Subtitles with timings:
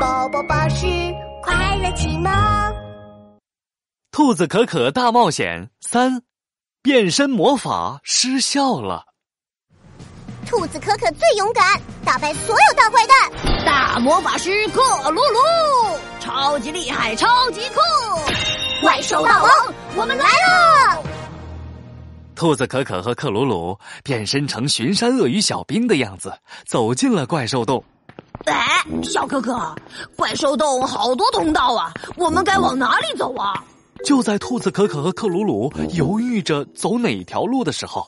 [0.00, 0.86] 宝宝巴士
[1.42, 2.32] 快乐启蒙。
[4.10, 6.22] 兔子可可大冒险三，
[6.82, 9.04] 变身魔法失效了。
[10.46, 13.64] 兔子可可最勇敢，打败所有大坏蛋。
[13.64, 17.80] 大魔法师克鲁鲁，超级厉害，超级酷！
[18.82, 19.50] 怪兽大王，
[19.96, 21.02] 我们来了！
[22.34, 26.32] 兔子可可和克鲁鲁变身成巡山鳄鱼小兵的样子，
[26.66, 27.82] 走进了怪兽洞。
[28.46, 29.74] 哎，小可可，
[30.16, 33.64] 怪兽洞好多通道啊，我们该往哪里走啊？
[34.04, 38.06] 就在兔子可可和克鲁鲁犹豫着走哪条路的时候，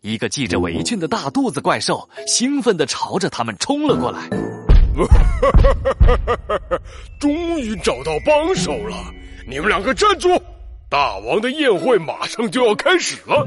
[0.00, 4.28] 一个系着围裙的大肚子怪兽兴奋地朝着他们冲了过来。
[7.20, 8.96] 终于找到帮手了！
[9.46, 10.30] 你们两个站住！
[10.88, 13.46] 大王的宴会马上就要开始了，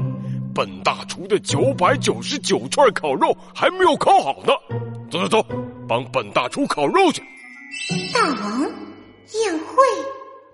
[0.54, 4.52] 本大厨的九百九十九串烤肉还没有烤好呢。
[5.10, 5.46] 走走走，
[5.88, 7.22] 帮本大厨烤肉去。
[8.12, 9.76] 大王宴会，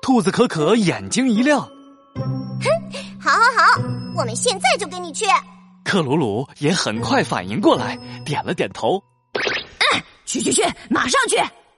[0.03, 2.69] 兔子可可眼睛一亮，哼，
[3.21, 3.83] 好好好，
[4.17, 5.25] 我们现在就跟你去。
[5.85, 9.03] 克鲁鲁也很快反应过来，点了点头。
[9.35, 11.37] 嗯，去去去，马上去。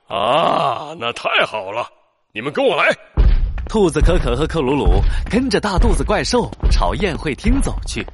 [0.09, 1.87] 啊，那太好了！
[2.33, 2.95] 你们跟我来。
[3.69, 8.05] 兔子可可和克鲁鲁跟着大肚子怪兽朝宴会厅走去，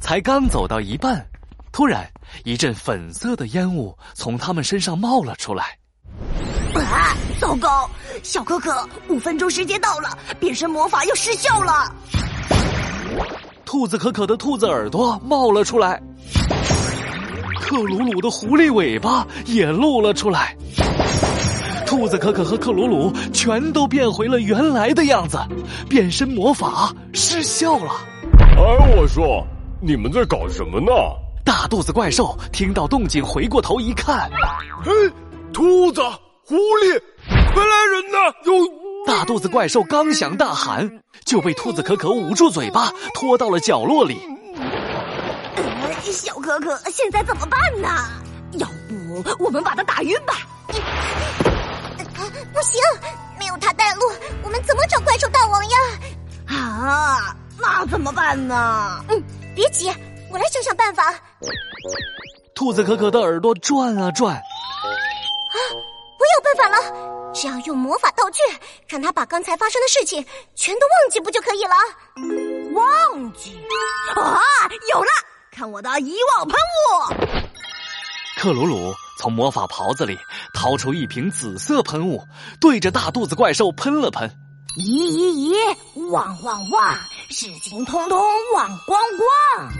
[0.00, 1.24] 才刚走到一半，
[1.70, 2.04] 突然
[2.44, 5.78] 一阵粉色的烟雾从他们身上冒了出来。
[6.74, 7.16] 啊！
[7.38, 7.88] 糟糕，
[8.24, 11.94] 小可可，五分钟时间到了，变身魔法要失效了。
[13.64, 16.02] 兔子可可的兔子耳朵冒了出来，
[17.60, 20.56] 克鲁鲁的狐狸尾巴也露了出来。
[21.90, 25.36] 兔子可可和克鲁鲁全都变回了原来的样子，
[25.88, 27.90] 变身魔法失效了。
[28.38, 29.44] 哎，我说，
[29.82, 30.92] 你们在搞什么呢？
[31.44, 34.30] 大肚子怪兽听到动静，回过头一看，
[34.84, 34.92] 嘿，
[35.52, 36.00] 兔子、
[36.44, 38.18] 狐狸，快来人呐！
[38.44, 38.52] 有
[39.04, 40.88] 大肚子怪兽刚想大喊，
[41.24, 44.16] 就被兔子可可捂住嘴巴，拖到了角落里。
[45.56, 47.88] 呃，小可可，现在怎么办呢？
[48.60, 48.68] 要
[49.24, 50.34] 不我们把他打晕吧？
[52.52, 52.80] 不行，
[53.38, 54.02] 没有他带路，
[54.42, 55.76] 我们怎么找怪兽大王呀？
[56.48, 59.04] 啊，那怎么办呢？
[59.08, 59.22] 嗯，
[59.54, 59.88] 别急，
[60.30, 61.14] 我来想想办法。
[62.54, 64.34] 兔子可可的耳朵转啊转。
[64.34, 64.42] 啊，
[66.18, 67.32] 我有办法了！
[67.32, 68.40] 只要用魔法道具，
[68.88, 70.24] 让他把刚才发生的事情
[70.54, 71.74] 全都忘记，不就可以了？
[72.74, 73.58] 忘记？
[74.16, 74.40] 啊，
[74.92, 75.08] 有了！
[75.52, 77.39] 看我的遗忘喷雾！
[78.40, 80.18] 克鲁鲁从魔法袍子里
[80.54, 82.26] 掏出一瓶紫色喷雾，
[82.58, 84.34] 对着大肚子怪兽喷了喷。
[84.78, 86.08] 咦咦咦！
[86.08, 86.94] 忘忘忘！
[87.28, 88.18] 事情通通
[88.54, 89.70] 忘光光！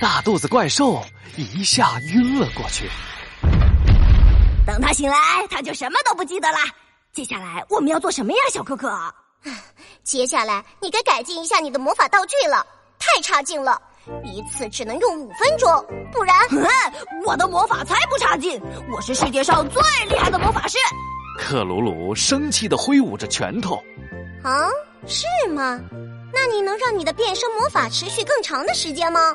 [0.00, 1.02] 大肚子怪兽
[1.36, 2.88] 一下晕了过去。
[4.64, 6.58] 等他醒来，他就什么都不记得了。
[7.12, 8.88] 接下来我们要做什么呀，小可可？
[10.04, 12.64] 接下来你该改进一下你的魔法道具了，
[12.96, 13.82] 太差劲了。
[14.22, 15.68] 一次只能用五分钟，
[16.12, 16.36] 不然，
[17.26, 18.60] 我的魔法才不差劲！
[18.90, 20.76] 我是世界上最厉害的魔法师。
[21.38, 23.76] 克鲁鲁生气的挥舞着拳头。
[24.42, 24.68] 啊，
[25.06, 25.80] 是吗？
[26.32, 29.34] 那你能让你的变身魔法持续更长的时间吗？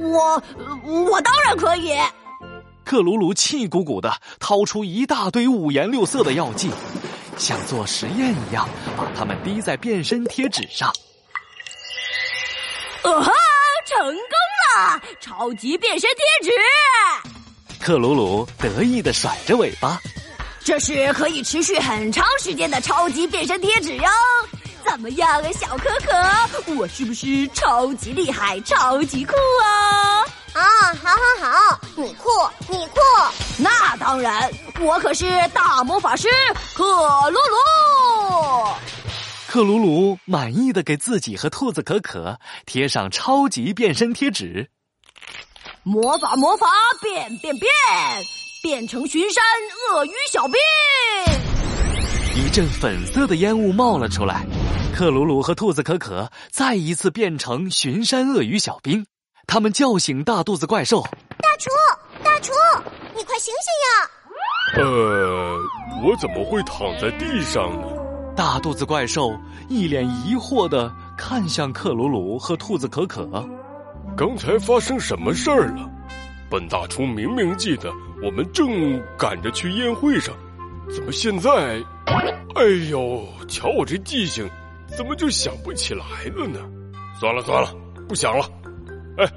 [0.00, 0.42] 我，
[0.84, 1.96] 我当然可以。
[2.84, 6.70] 克鲁鲁气鼓鼓的掏出一大堆五颜六色的药剂，
[7.36, 10.88] 像做实验一样，把它们滴在变身贴纸上。
[13.02, 13.32] 啊哈！
[13.88, 14.12] 成功
[14.76, 15.00] 了！
[15.18, 16.54] 超级变身贴纸，
[17.82, 19.98] 克鲁鲁得意的甩着尾巴。
[20.62, 24.10] 这是可以持续很长时间的超级变身贴纸哟！
[24.84, 26.72] 怎么样，小可可？
[26.74, 29.32] 我是不是超级厉害、超级酷
[29.64, 30.20] 啊？
[30.52, 30.62] 啊，
[31.02, 32.28] 好好好，你酷，
[32.68, 33.00] 你酷！
[33.56, 34.50] 那当然，
[34.80, 36.28] 我可是大魔法师
[36.74, 37.56] 克鲁鲁。
[39.58, 44.70] 克鲁鲁满意的给自己和兔子可可贴上超级变身贴纸。
[45.82, 46.68] 魔法魔法
[47.02, 47.68] 变变变，
[48.62, 49.42] 变成巡山
[49.90, 50.54] 鳄鱼小兵。
[52.36, 54.46] 一阵粉色的烟雾冒了出来，
[54.94, 59.04] 克鲁鲁和兔子可可再一次变成巡山鳄鱼小兵。
[59.48, 61.02] 他们叫醒大肚子怪兽
[61.42, 61.68] ：“大厨，
[62.22, 62.52] 大厨，
[63.12, 64.08] 你快醒醒呀！”
[64.78, 65.58] 呃，
[66.04, 67.97] 我怎么会躺在地上呢？
[68.38, 69.36] 大肚子怪兽
[69.68, 73.28] 一脸疑惑的看向克鲁鲁和兔子可可，
[74.16, 75.90] 刚才发生什么事儿了？
[76.48, 77.92] 本大厨明明记得
[78.22, 80.32] 我们正赶着去宴会上，
[80.88, 81.50] 怎么现在？
[82.54, 84.48] 哎呦，瞧我这记性，
[84.96, 86.04] 怎么就想不起来
[86.36, 86.60] 了呢？
[87.18, 87.74] 算了算了，
[88.08, 88.48] 不想了。
[89.16, 89.28] 哎，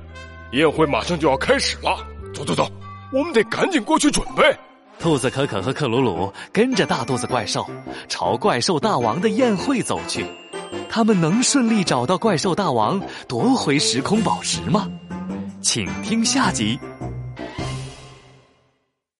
[0.51, 1.97] 宴会马上就要开始了，
[2.35, 2.69] 走走走，
[3.11, 4.55] 我们得赶紧过去准备。
[5.01, 7.65] 兔子可可和克鲁鲁跟着大肚子怪兽
[8.07, 10.23] 朝怪兽大王的宴会走去。
[10.89, 14.87] 他们能顺利找到怪兽大王夺回时空宝石吗？
[15.59, 16.79] 请听下集。